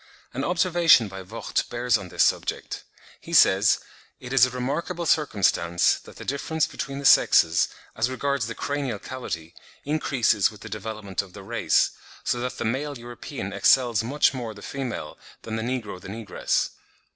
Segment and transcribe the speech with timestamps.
[0.31, 0.35] (26.
[0.35, 2.83] An observation by Vogt bears on this subject:
[3.19, 3.77] he says,
[4.19, 8.97] "It is a remarkable circumstance, that the difference between the sexes, as regards the cranial
[8.97, 9.53] cavity,
[9.85, 11.91] increases with the development of the race,
[12.23, 16.71] so that the male European excels much more the female, than the negro the negress.